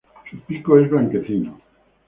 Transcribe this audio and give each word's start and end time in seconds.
Su 0.31 0.39
pico 0.45 0.79
es 0.79 0.89
blanquecino. 0.89 1.59